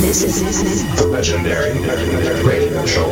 This 0.00 0.22
is 0.22 0.84
the 0.96 1.06
legendary 1.08 1.72
radio 2.46 2.86
show. 2.86 3.10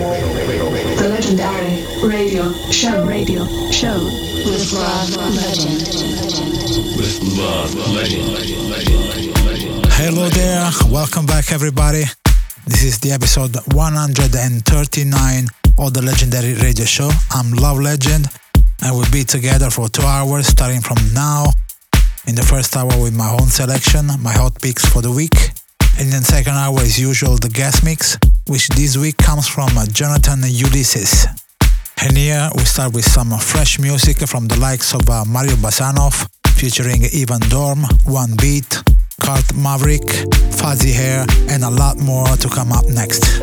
The 0.96 1.08
legendary 1.08 1.84
radio 2.06 2.52
show. 2.70 3.04
Radio 3.04 3.44
show 3.72 3.98
with 4.46 4.72
Love 4.72 5.16
Legend. 5.34 5.82
With 6.96 7.18
love, 7.36 7.74
legend. 7.90 8.38
Hello 9.94 10.28
there, 10.28 10.70
welcome 10.88 11.26
back 11.26 11.50
everybody. 11.50 12.04
This 12.66 12.84
is 12.84 13.00
the 13.00 13.10
episode 13.10 13.56
139 13.74 15.48
of 15.78 15.92
the 15.92 16.02
Legendary 16.02 16.54
Radio 16.54 16.84
Show. 16.84 17.10
I'm 17.32 17.50
Love 17.50 17.80
Legend 17.80 18.28
and 18.82 18.96
we'll 18.96 19.10
be 19.10 19.24
together 19.24 19.70
for 19.70 19.88
two 19.88 20.02
hours 20.02 20.46
starting 20.46 20.80
from 20.80 20.98
now. 21.12 21.46
In 22.28 22.36
the 22.36 22.42
first 22.42 22.76
hour 22.76 22.96
with 23.02 23.14
my 23.14 23.30
own 23.32 23.48
selection, 23.48 24.06
my 24.20 24.32
hot 24.32 24.60
picks 24.62 24.84
for 24.84 25.02
the 25.02 25.10
week. 25.10 25.55
And 25.98 26.12
then 26.12 26.22
second 26.22 26.52
hour 26.52 26.78
as 26.80 26.98
usual 26.98 27.36
the 27.36 27.48
guest 27.48 27.82
mix, 27.82 28.18
which 28.48 28.68
this 28.68 28.96
week 28.96 29.16
comes 29.16 29.48
from 29.48 29.76
uh, 29.78 29.86
Jonathan 29.86 30.40
Ulysses. 30.44 31.26
And 32.02 32.16
here 32.16 32.50
we 32.54 32.64
start 32.64 32.92
with 32.92 33.06
some 33.06 33.30
fresh 33.38 33.78
music 33.78 34.18
from 34.28 34.46
the 34.46 34.60
likes 34.60 34.94
of 34.94 35.08
uh, 35.08 35.24
Mario 35.24 35.56
Basanov, 35.56 36.28
featuring 36.54 37.04
Ivan 37.14 37.40
Dorn, 37.48 37.78
One 38.04 38.36
Bit, 38.36 38.82
Kurd 39.22 39.56
Maverick, 39.56 40.06
Fuzzy 40.52 40.92
Hair, 40.92 41.24
and 41.48 41.64
a 41.64 41.70
lot 41.70 41.96
more 41.96 42.28
to 42.36 42.48
come 42.48 42.72
up 42.72 42.86
next. 42.88 43.40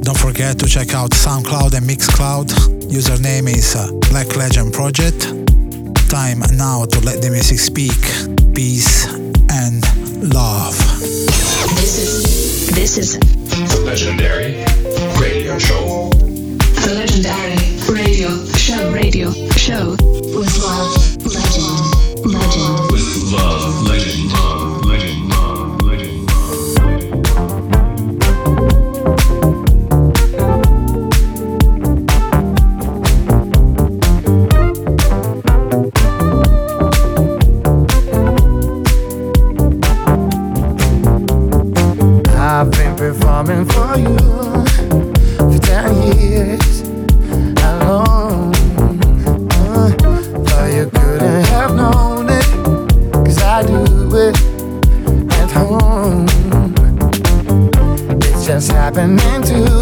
Don't 0.00 0.18
forget 0.18 0.58
to 0.60 0.66
check 0.66 0.94
out 0.94 1.10
SoundCloud 1.10 1.74
and 1.74 1.86
Mixcloud. 1.86 2.48
Username 2.88 3.48
is 3.48 3.76
uh, 3.76 3.92
Black 4.10 4.34
Legend 4.34 4.72
Project. 4.72 5.20
Time 6.08 6.40
now 6.56 6.86
to 6.86 7.00
let 7.00 7.20
the 7.20 7.28
music 7.30 7.58
speak. 7.58 8.00
Peace 8.54 9.06
and 9.52 10.11
love. 10.22 10.76
This 11.74 11.98
is 11.98 12.70
this 12.74 12.96
is 12.98 13.18
The 13.18 13.82
legendary 13.84 14.64
radio 15.20 15.58
show. 15.58 16.10
the 16.10 16.94
legendary 16.94 17.56
radio 17.90 18.30
show. 18.54 18.92
Radio 18.92 19.32
show 19.56 19.90
with 19.90 20.58
Love 20.62 20.94
Legend. 21.26 21.78
Legend. 22.24 22.92
With 22.92 23.32
love, 23.32 23.61
been 43.12 43.20
performing 43.20 43.64
for 43.66 43.98
you 43.98 44.16
for 45.36 45.58
10 45.58 46.18
years 46.18 46.80
alone. 47.60 48.52
Uh, 49.50 49.90
but 50.44 50.72
you 50.72 50.90
couldn't 50.90 51.44
have 51.46 51.74
known 51.74 52.28
it, 52.30 52.46
cause 53.12 53.42
I 53.42 53.62
do 53.66 53.84
it 54.16 54.36
at 55.32 55.50
home. 55.50 56.26
It's 58.22 58.46
just 58.46 58.70
happening 58.70 59.42
to 59.42 59.81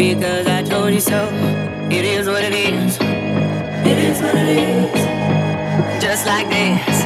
Because 0.00 0.46
I 0.46 0.62
told 0.62 0.94
you 0.94 1.00
so. 1.00 1.28
It 1.90 2.06
is 2.06 2.26
what 2.26 2.42
it 2.42 2.54
is. 2.54 2.96
It 3.84 3.98
is 3.98 4.22
what 4.22 4.34
it 4.34 4.48
is. 4.48 4.96
Just 6.02 6.24
like 6.24 6.48
this. 6.48 7.04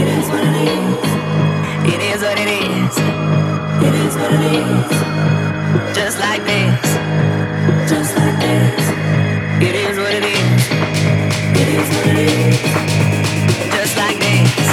It 0.00 0.06
is 0.06 0.28
what 0.30 0.44
it 0.44 0.56
is. 0.70 1.02
It 1.92 2.00
is 2.00 2.22
what 2.22 2.38
it 2.38 2.46
is. 2.46 2.94
It 3.88 3.94
is 4.06 4.14
what 4.14 4.32
it 4.38 4.44
is. 4.54 4.90
Just 5.96 6.20
like 6.20 6.44
this. 6.44 6.86
Just 7.90 8.16
like 8.16 8.38
this. 8.38 8.82
It 9.68 9.74
is 9.74 9.98
what 9.98 10.14
it 10.14 10.24
is. 10.24 10.62
It 11.60 11.68
is 11.74 11.88
what 11.90 12.06
it 12.06 12.18
is. 12.22 12.62
Just 13.74 13.96
like 13.96 14.18
this. 14.20 14.71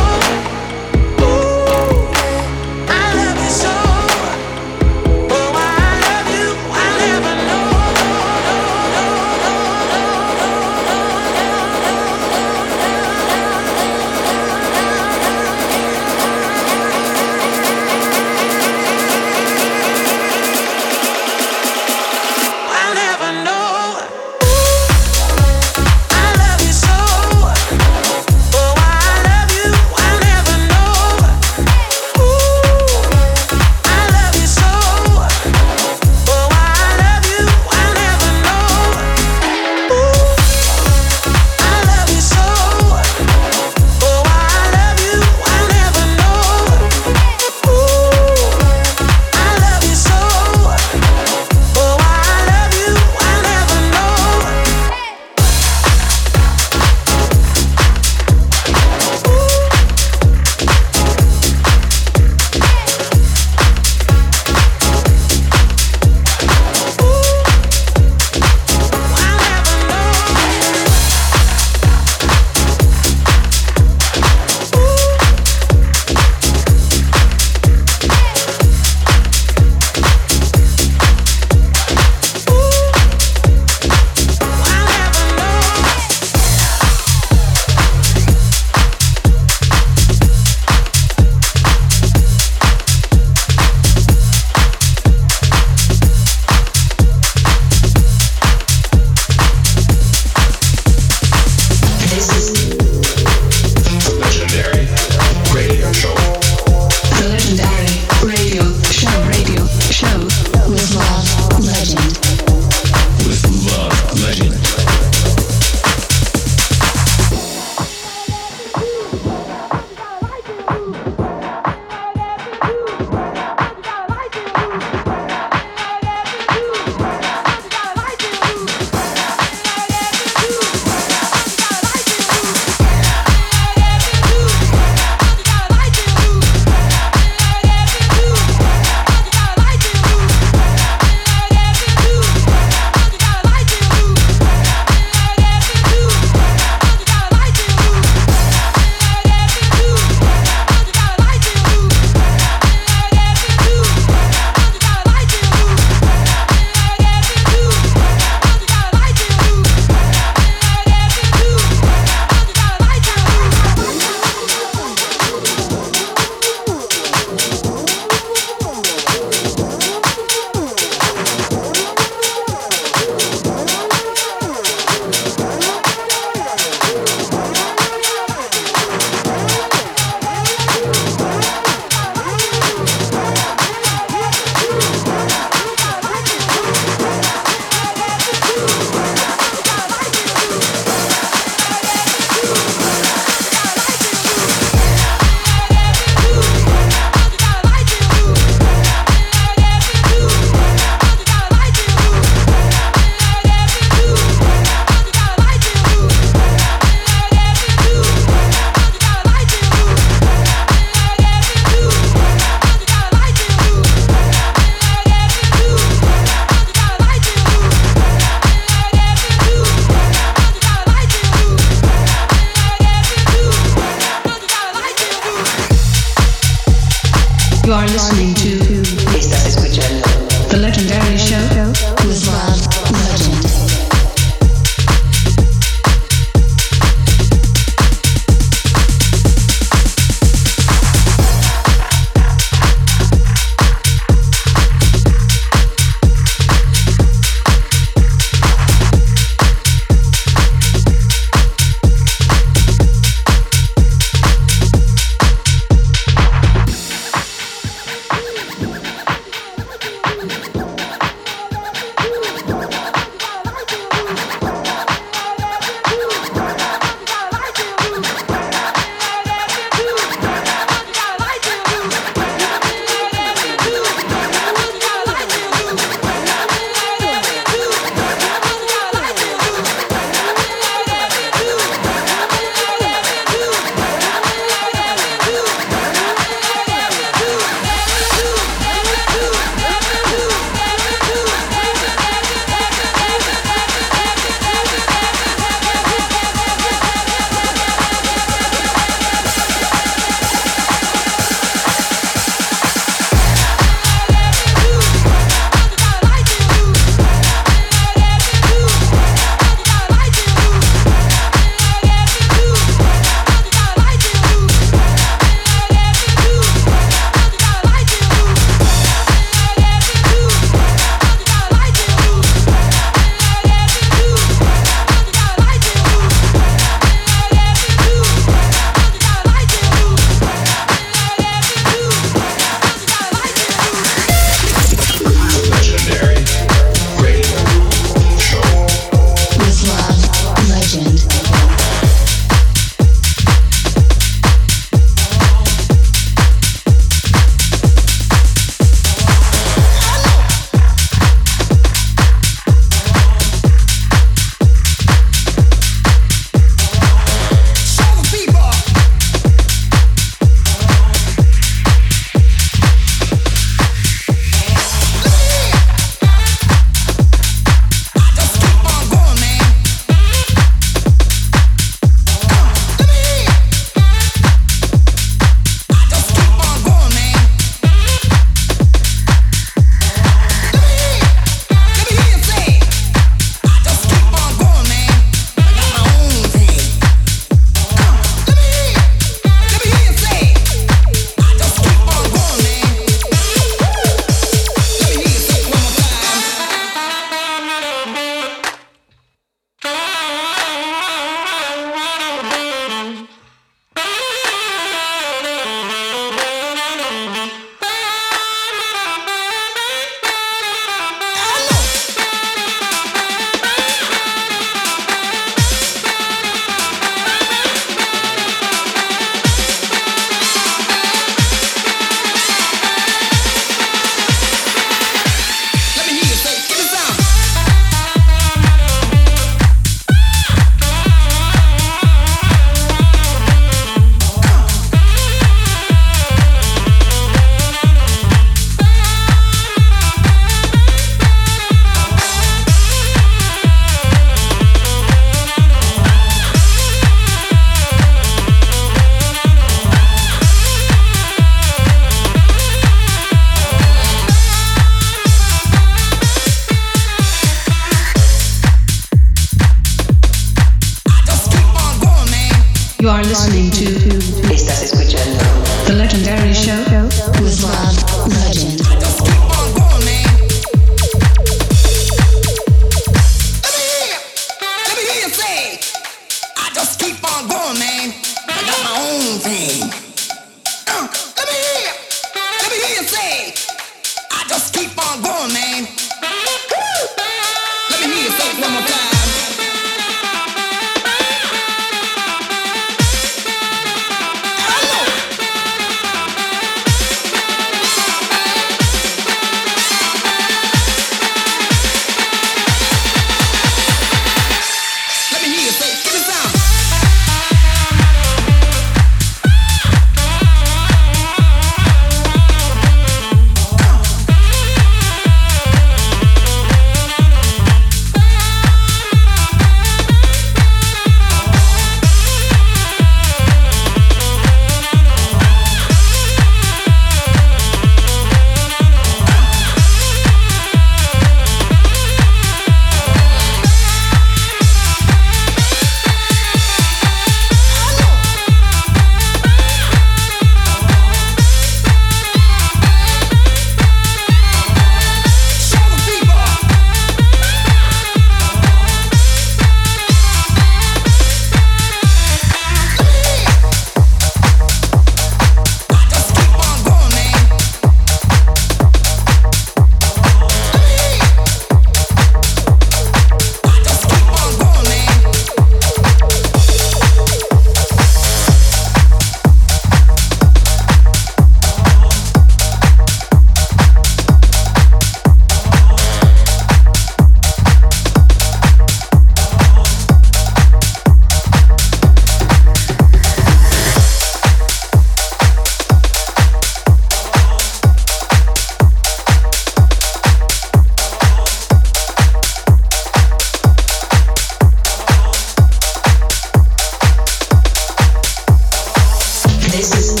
This 599.61 599.77
is 599.77 600.00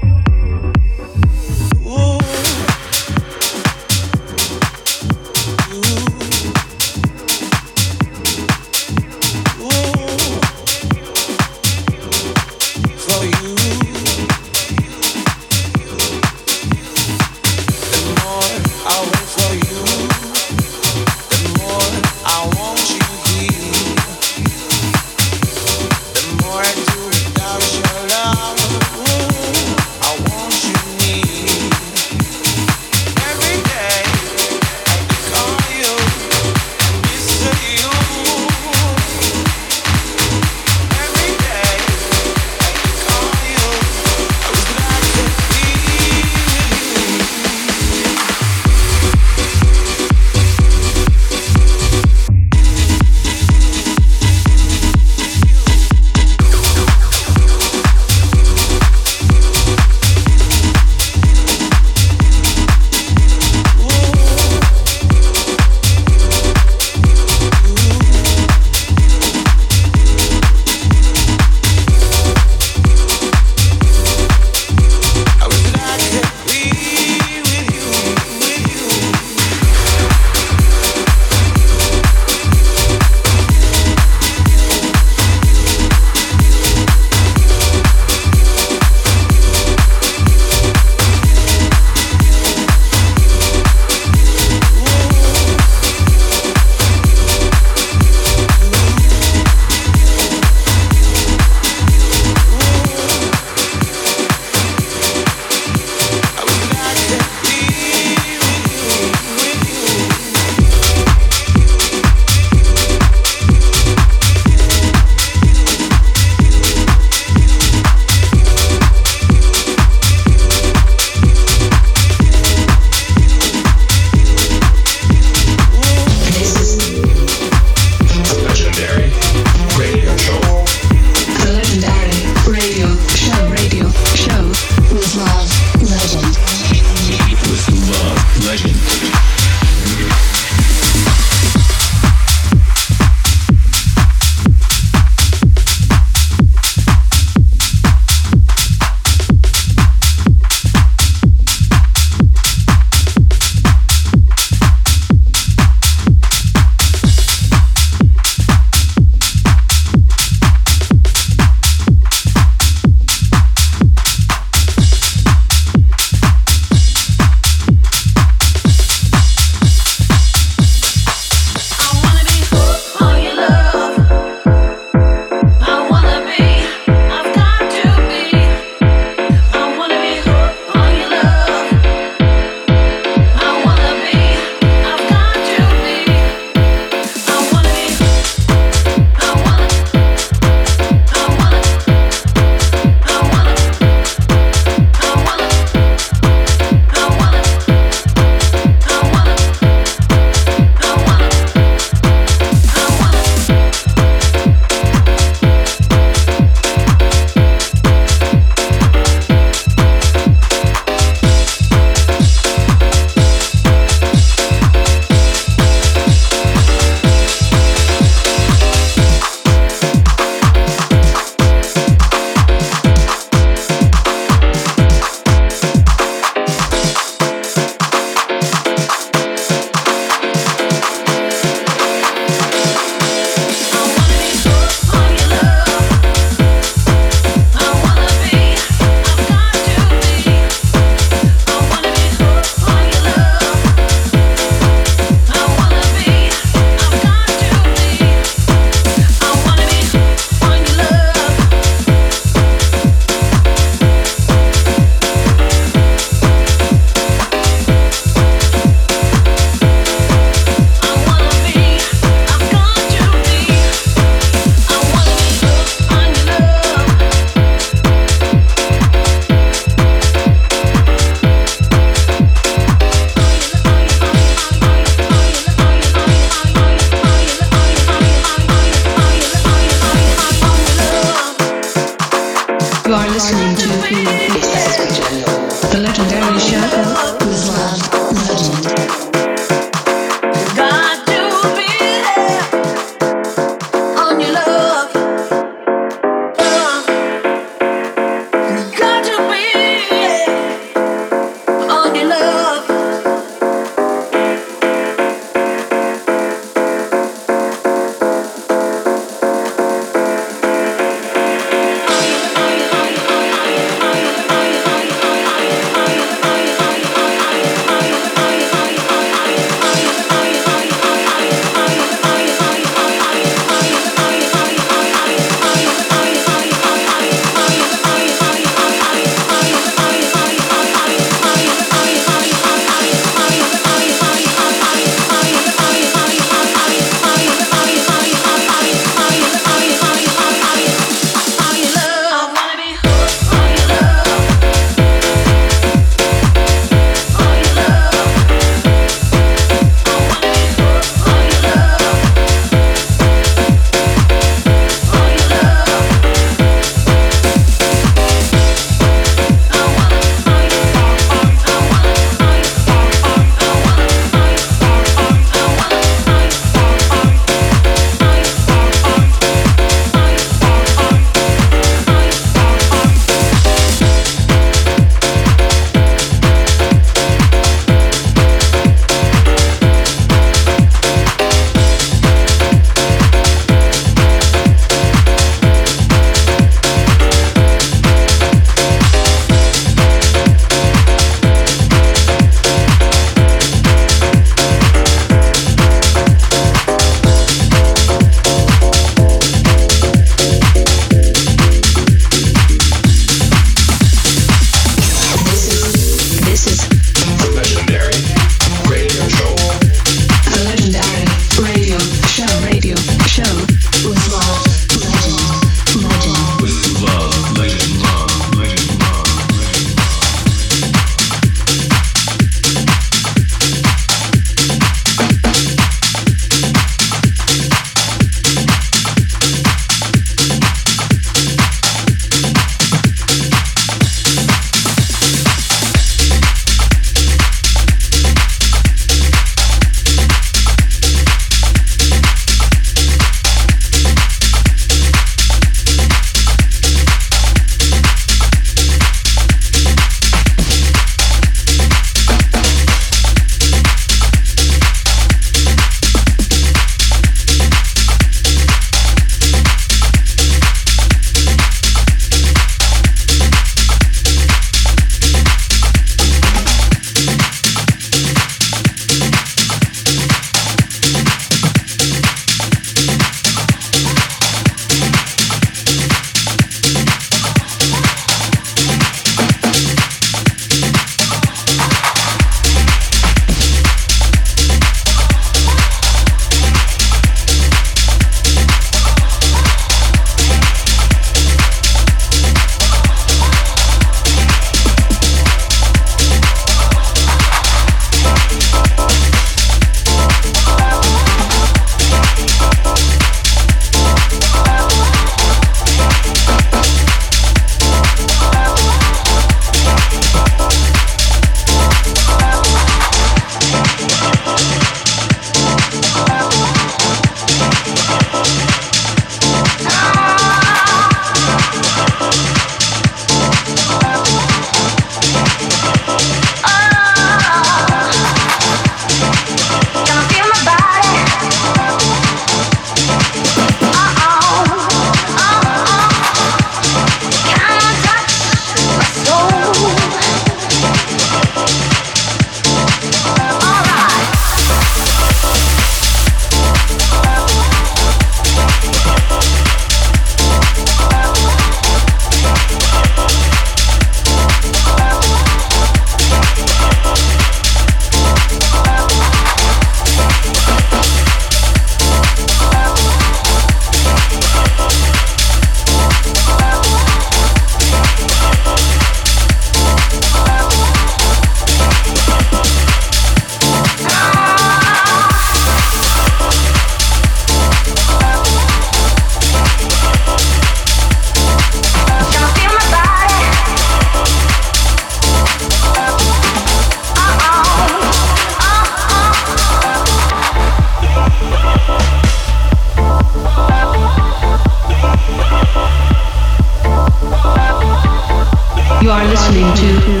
listening 599.51 600.00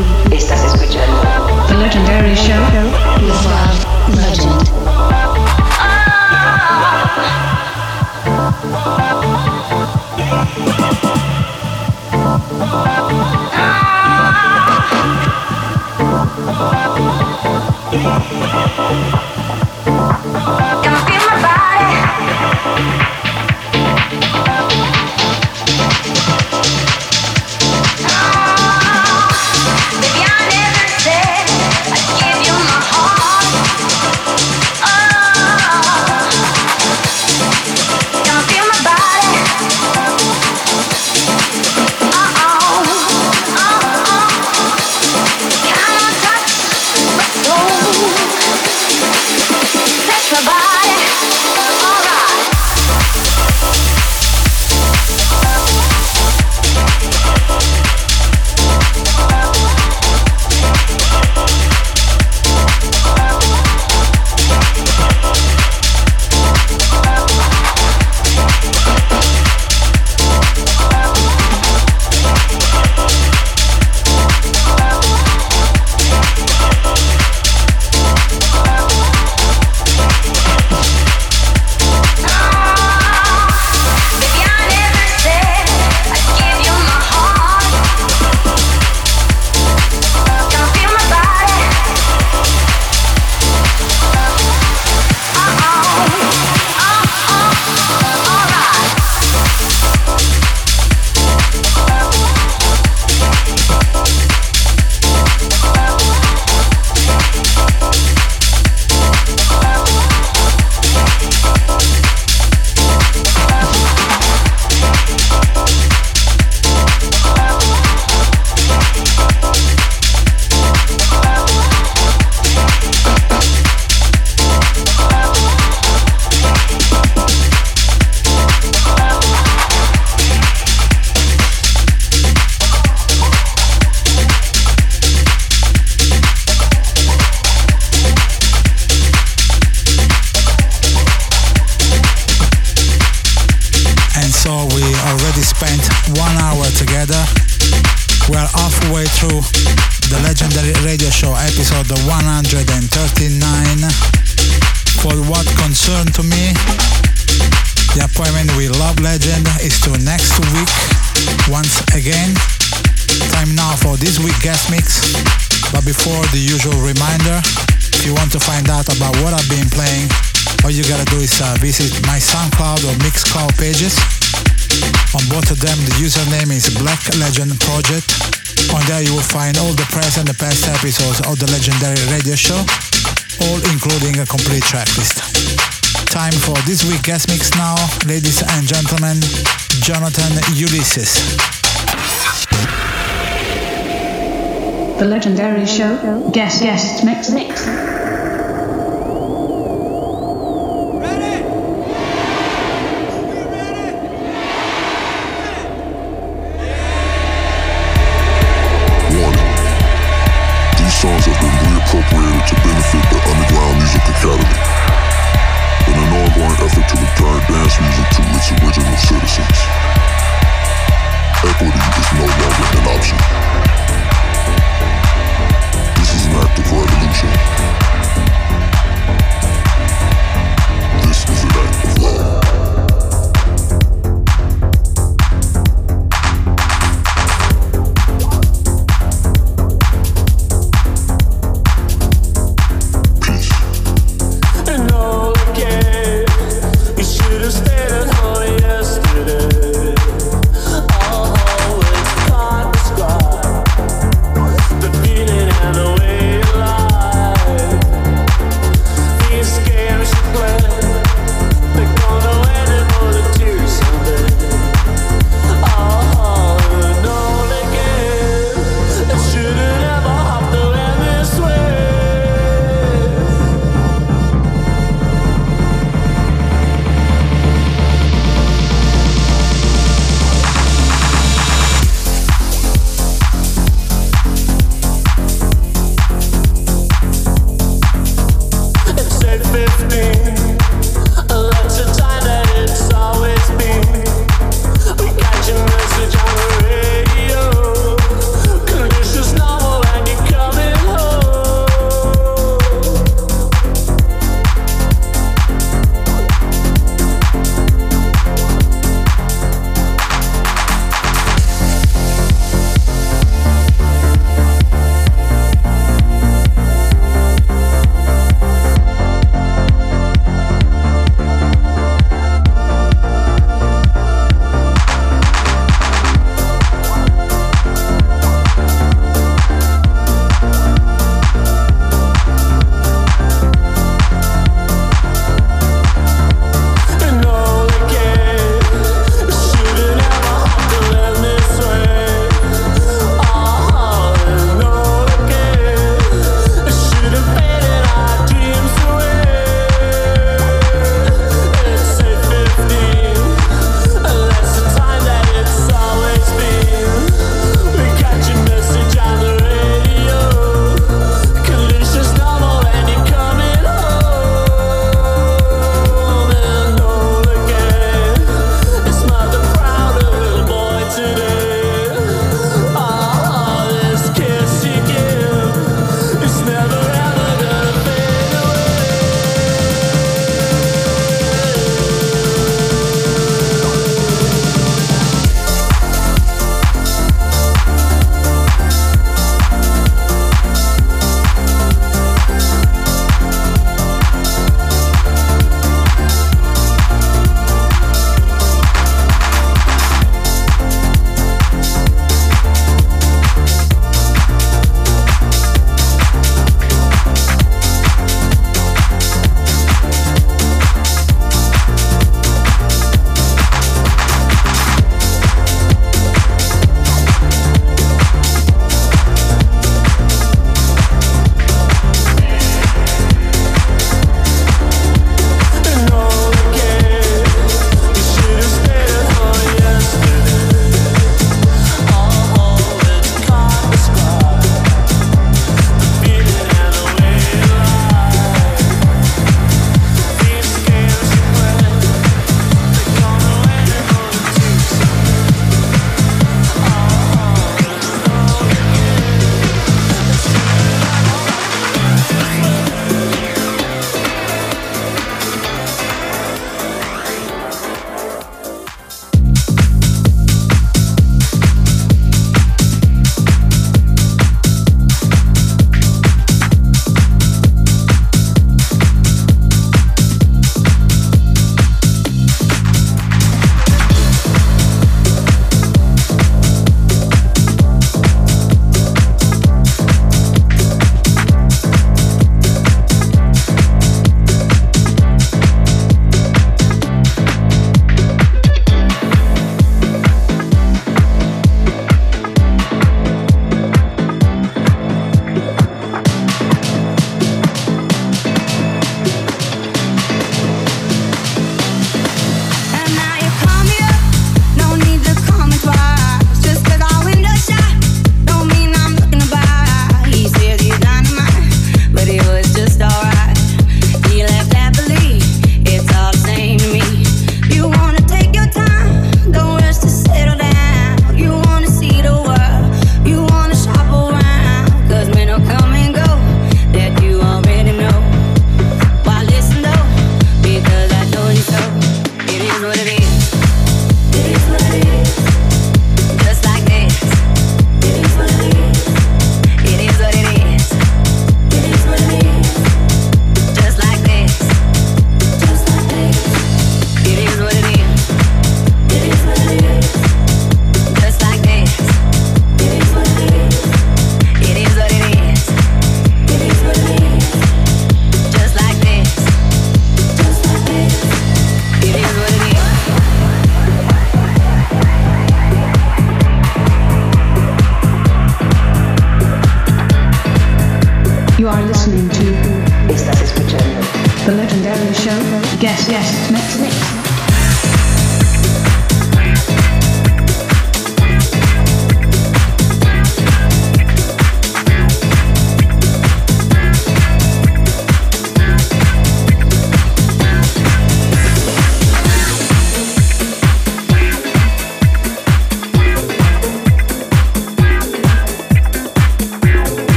Show 196.61 196.67
Guest 196.67 197.03
Guest 197.03 197.03
Mix 197.03 197.31
Mix. 197.31 197.90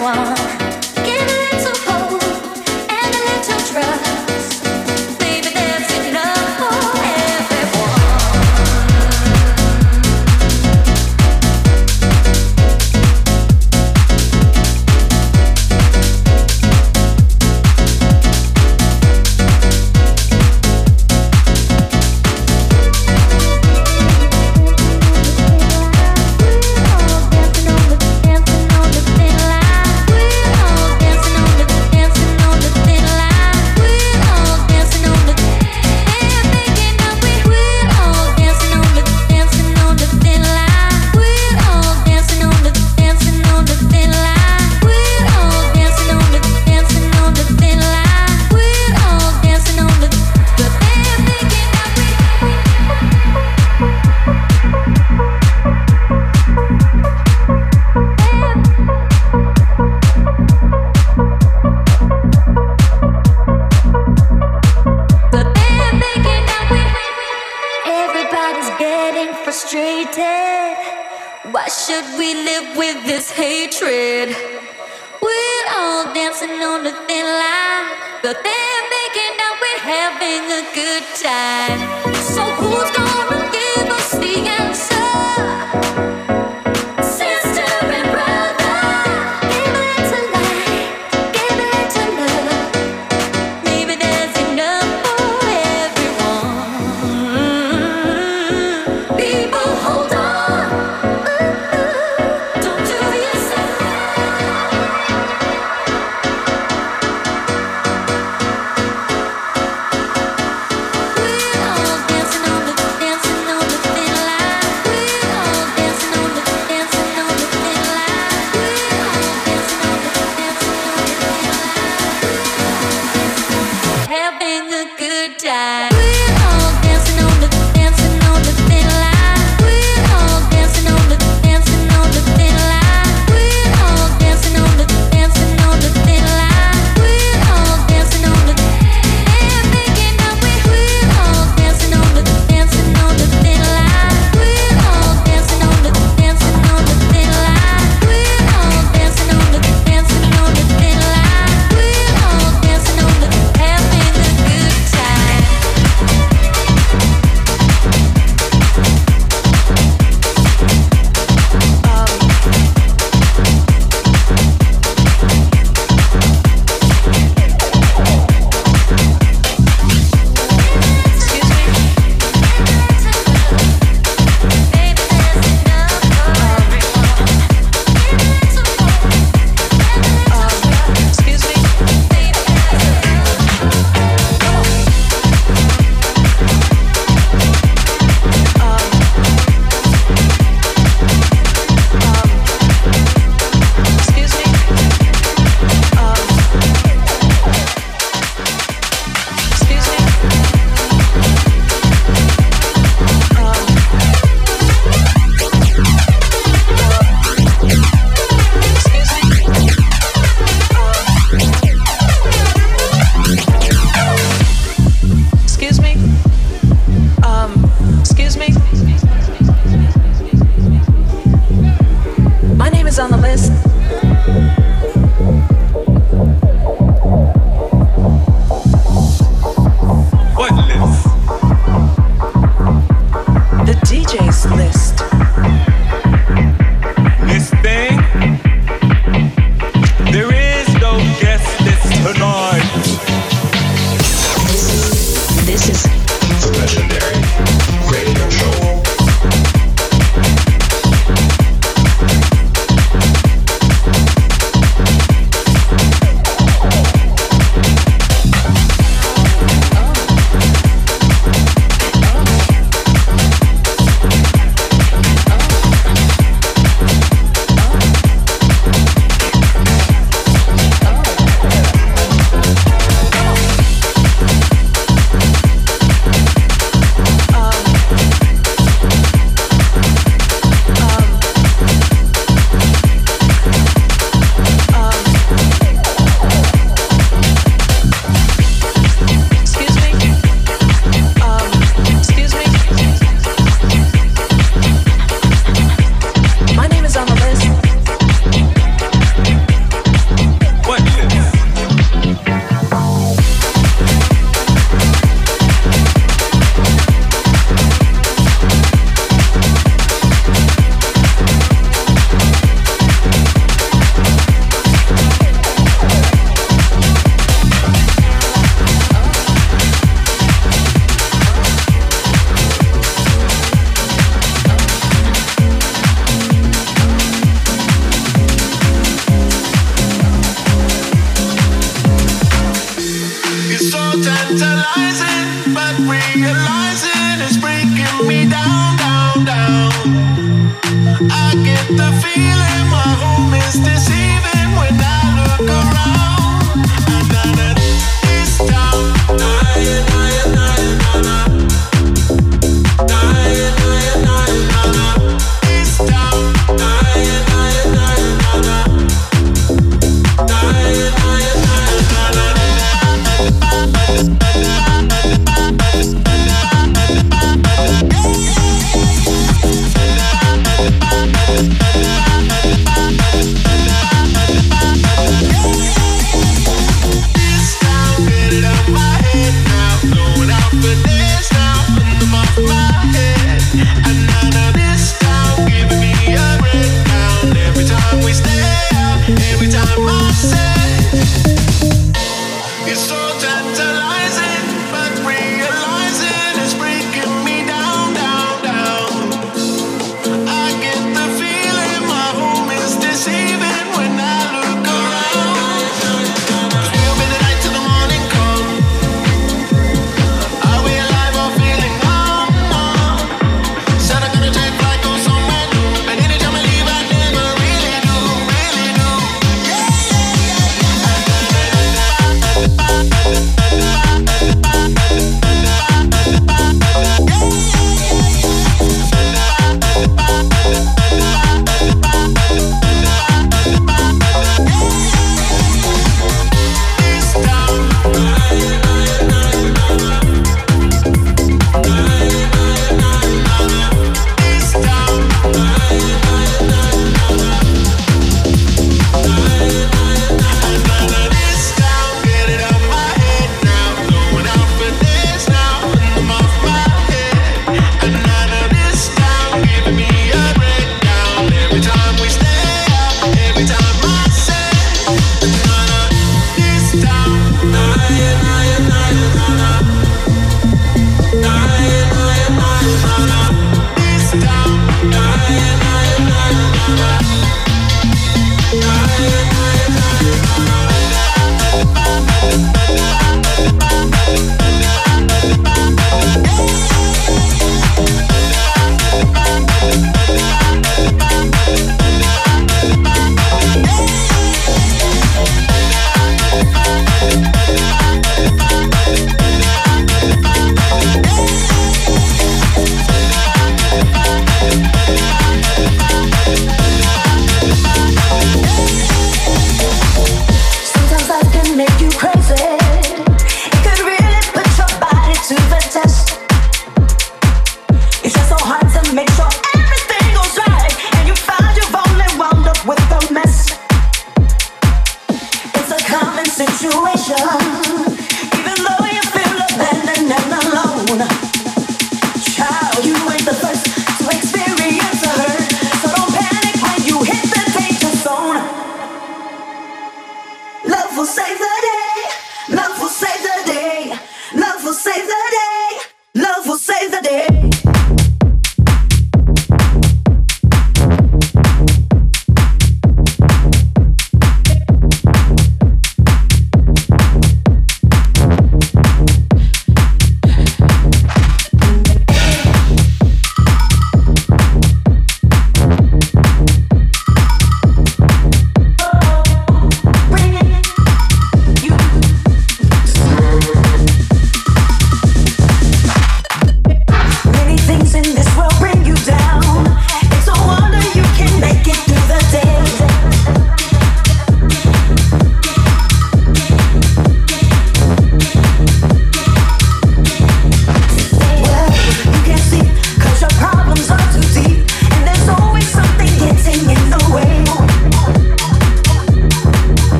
one. 0.00 0.39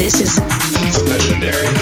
This 0.00 0.18
is 0.22 1.02
legendary. 1.02 1.79